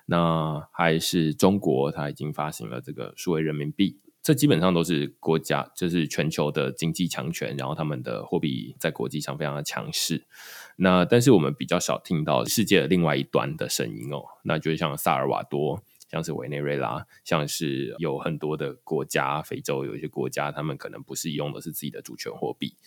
[0.07, 3.99] 那还是中国，它已经发行了这个数位人民币。
[4.23, 10.23] 这基本上都是国家，就是全球的经济强权，然后他们的货币在国际上非常的强势。
[10.77, 22.77] 那但是我们比较少听到世界的另外一端的声音哦，那就像萨尔瓦多，像是委内瑞拉，像是有很多的国家，非洲有一些国家，他们可能不是用的是自己的主权货币。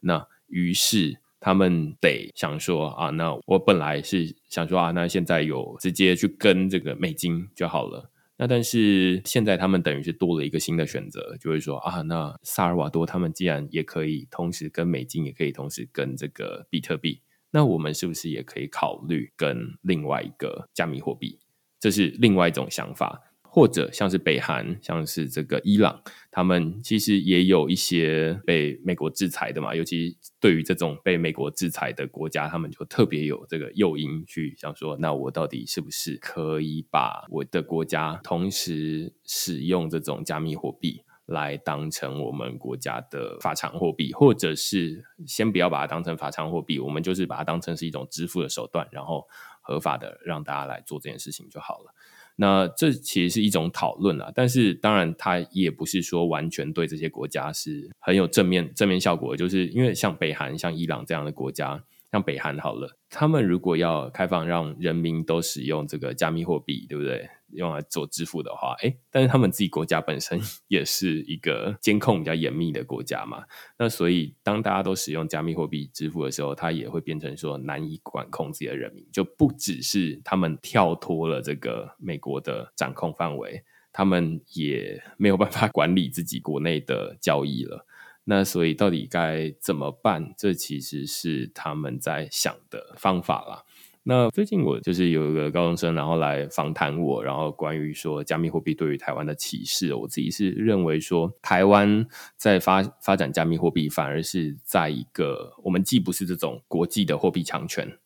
[0.00, 8.09] 那于是他们得想说啊，那我本来是想说啊，那现在有直接去跟这个美金就好了。
[8.40, 17.20] 那但是现在他们等于是多了一个新的选择，就是说啊，那萨尔瓦多他们既然也可以同时跟美金，也可以同时跟这个比特币，
[17.50, 21.38] 那我们是不是也可以考虑跟另外一个加密货币？
[21.78, 23.29] 这是另外一种想法。
[23.52, 29.74] 或者像是北韩，像是这个伊朗，他们其实也有一些被美国制裁的嘛。
[29.74, 49.26] 尤其对于这种被美国制裁的国家，他们就特别有这个诱因去想说：那我到底是不是可以把我的国家同时使用这种加密货币来当成我们国家的法偿货币，或者是先不要把它当成法偿货币，我们就是把它当成是一种支付的手段，然后
[49.60, 51.92] 合法的让大家来做这件事情就好了。
[52.40, 61.84] 那这其实是一种讨论啊，但是当然它也不是说完全对这些国家是很有正面正面效果，就是因为像北韩、像伊朗这样的国家。
[62.12, 67.28] 像北韩好了，他们如果要开放让人民都使用这个加密货币，对不对？
[67.52, 73.44] 用来做支付的话，哎，但是他们自己国家本身 也是一个监控比较严密的国家嘛。
[73.78, 87.86] 那所以当大家都使用加密货币支付的时候，它也会变成说难以管控自己的人民，就不只是他们跳脱了这个美国的掌控范围，他们也没有办法管理自己国内的交易了。
[88.24, 90.34] 那所以到底该怎么办？
[90.36, 93.64] 这其实是他们在想的方法啦。
[94.02, 107.98] 那最近我就是有一个高中生，然后来访谈我，然后关于说加密货币对于台湾的启示，我自己是认为说，台湾在发发展加密货币，反而是在一个我们既不是这种国际的货币强权，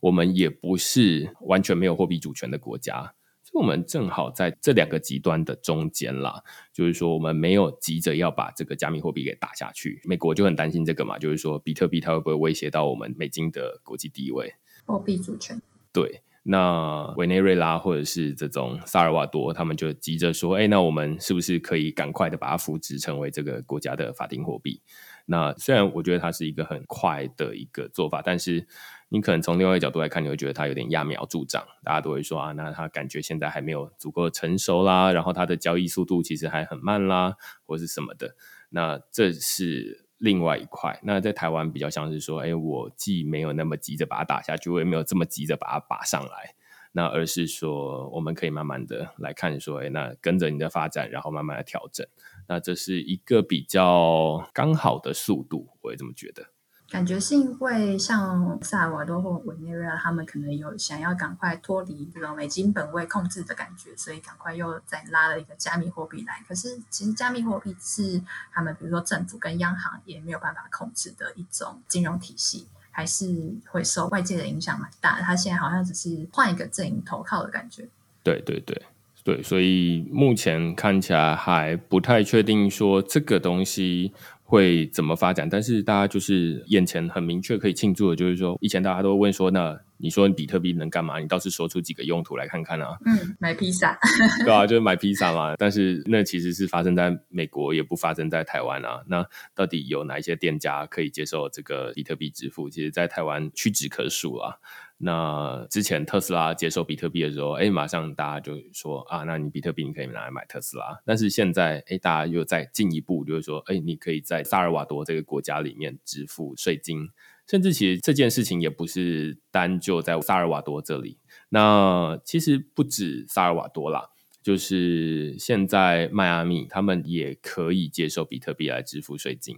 [0.00, 3.14] 我们也不是完全没有货币主权的国家。
[3.42, 6.40] 所以我们正好在这两个极端的中间啦，
[6.72, 10.00] 就是说我们没有急着要把这个加密货币给打下去。
[10.04, 14.54] 美国就很担心这个嘛，就是说比特币它会不会威胁到我们美金的国际地位、
[14.86, 15.60] 货币主权？
[15.92, 24.80] 对，那委内瑞拉或者是这种萨尔瓦多，他们就急着说：“哎，那我们是不是可以赶快的把它扶植成为这个国家的法定货币？”
[25.26, 28.66] 那虽然我觉得它是一个很快的一个做法，但是。
[29.12, 31.66] 你可能从另外一个角度来看，你会觉得它有点揠苗助长。
[31.82, 37.34] 大家都会说啊，那它感觉现在还没有足够成熟啦，然后它的交易速度其实还很慢啦，
[37.66, 38.36] 或是什么的。
[38.68, 40.98] 那这是另外一块。
[41.02, 46.54] 那在台湾比较像是说，哎，我既没有那么急着把它打下去，我也没有这么急着把它拔上来。
[46.92, 52.04] 那而是说，我们可以慢慢的来看，说，哎，那跟着你的发展，然后慢慢的调整。
[52.48, 56.46] 那这是一个比较刚好的速度，我也这么觉得。
[56.90, 66.42] 感觉是因为像萨尔瓦多或委内瑞拉，他们可能有想要赶快脱离这种美金本位控制的感觉，所以赶快又再拉了一个加密货币来。
[66.48, 68.20] 可是其实加密货币是
[68.52, 75.20] 他们比如说政府跟央行也没有办法控制的一种金融体系，还是会受外界的影响蛮大。
[75.20, 77.86] 他现在好像只是换一个阵营投靠的感觉。
[78.24, 78.82] 对对对
[79.22, 84.12] 对，所以目前看起来还不太确定说这个东西。
[84.50, 85.48] 会怎么发展？
[85.48, 91.20] 但是大家就是眼前很明确可以庆祝的，就是说以前大家都问说，那你说比特币能干嘛？
[91.20, 92.98] 你倒是说出几个用途来看看啊？
[93.06, 93.96] 嗯，买披萨，
[94.44, 95.54] 对啊，就是买披萨嘛。
[95.56, 99.02] 但是那其实是发生在美国，也不发生在台湾啊。
[99.06, 99.24] 那
[99.54, 102.68] 到底有哪一些店家可以接受这个比特币支付？
[102.68, 104.56] 其实，在台湾屈指可数啊。
[105.02, 111.00] 那之前特斯拉接受比特币的时候，哎，马上大家就说啊，那你比特币你可以拿来买特斯拉。
[111.06, 117.08] 但是现在，哎，大家又再进一步，就是说，哎，你可以在萨尔瓦多这个国家里面支付税金，
[117.46, 121.18] 甚至其实这件事情也不是单就在萨尔瓦多这里。
[121.48, 124.10] 那其实不止萨尔瓦多啦，
[124.42, 129.56] 就是现在迈阿密他们也可以接受比特币来支付税金。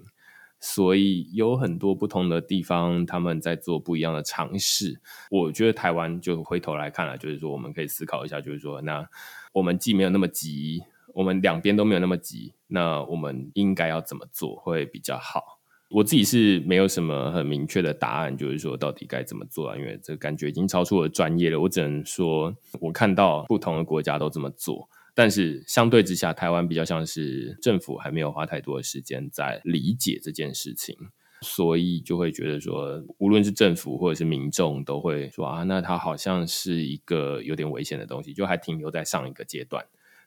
[0.64, 5.00] 所以有很多不同的地方，他们在做不一样的尝试。
[5.28, 9.04] 我觉得台湾就回头来看了，就是说我们可以思考一下，就是说，那
[9.52, 10.84] 我们既没有那么急，
[11.14, 15.58] 我们两边都没有那么急，那我们应该要怎么做会比较好？
[15.90, 19.76] 我自己是没有什么很明确的答案，就是说到底该怎么做啊？
[19.76, 21.58] 因为这感觉已经超出我的专业了。
[21.58, 24.88] 我只能说，我看到不同的国家都这么做。
[25.14, 30.96] 但是相对之下，台湾比较像是政府还没有花太多的时间在理解这件事情，
[31.42, 39.84] 所以就会觉得说，无论是政府或者是民众，都会说啊，那它好像是一个有点危险的东西，就还停留在上一个阶段。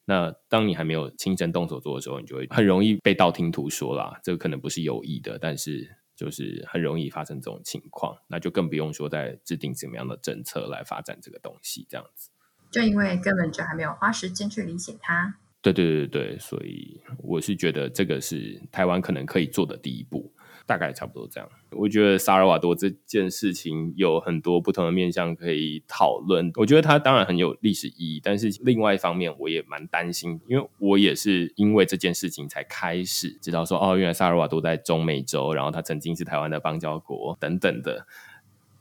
[0.08, 4.20] 那当你还没有亲身动手做的时候，你就会很容易被道听途说啦。
[4.24, 8.16] 这个可能不是有意的，但是就是很容易发生这种情况。
[8.28, 12.30] 那就更不用说在制定怎么样的政策来发展这个东西，这样子。
[12.76, 20.34] 就因为根本就还没有花时间去理解它，对对对对，所以我是觉得这个是台湾可能可以做的第一步，
[20.66, 21.50] 大概差不多这样。
[21.72, 26.52] 我觉得萨尔瓦多这件事情有很多不同的面向可以讨论。
[26.56, 38.06] 我觉得它当然很有历史意义，但是另外一方面我也蛮担心，因为我也是因为这件事情才开始知道说，哦，原来萨尔瓦多在中美洲，然后它曾经是台湾的邦交国等等的。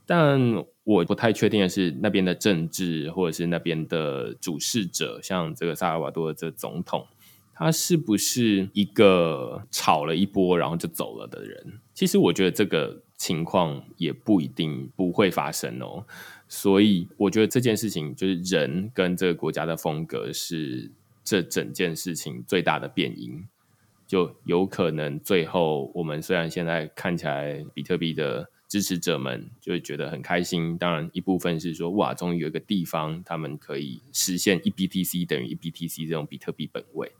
[0.06, 7.06] 但我不太确定的是，那边的政治或者是那边的主事者，像这个萨尔瓦多的这总统，
[7.54, 11.80] 他是不是一个炒了一波然后就走了的人？
[11.94, 16.04] 其实我觉得这个情况也不一定不会发生哦。
[16.48, 20.90] 所以我觉得这件事情就是人跟这个国家的风格是
[21.24, 23.42] 这整件事情最大的变因，
[24.06, 28.50] 就有可能最后我们虽然现在看起来比特币的。
[28.74, 37.12] 支持者们就会觉得很开心，当然一部分是说哇，终于有一个地方他们可以实现一 BTC 等于一 BTC 这种比特币本位，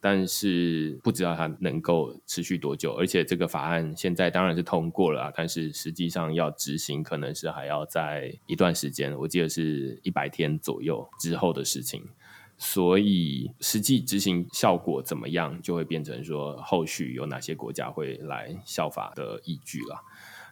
[0.00, 2.92] 但是不知道它能够持续多久。
[2.94, 12.02] 而且这个法案现在当然是通过了啊，但是实际上要执行，可能是还要在一段时间，我记得是一百天左右之后的事情。
[12.58, 20.02] 所以实际执行效果怎么样，就会变成说后续有哪些国家会来效法的依据了。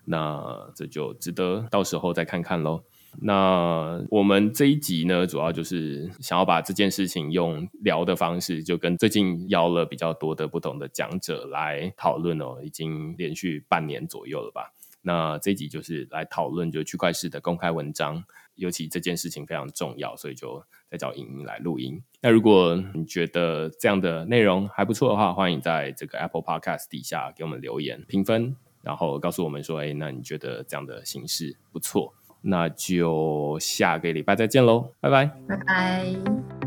[0.05, 2.82] 那这就值得到时候再看看喽。
[3.20, 14.72] 那我们这一集呢，主要就是想要把这件事情用聊的方式，就跟最近邀了比较多的不同的讲者来讨论哦，已经连续半年左右了吧。
[15.02, 18.24] 那这一集就是来讨论就区块式的公开文章，
[18.57, 22.02] 尤其这件事情非常重要，所以就再找莹莹来录音。
[22.20, 28.57] 那如果你觉得这样的内容还不错的话，欢迎在这个 Apple Podcast 底下给我们留言评分。
[28.85, 32.12] 然后告诉我们说，哎，那你觉得这样的形式不错，
[32.43, 36.64] 那就下个礼拜再见喽，拜拜，拜拜。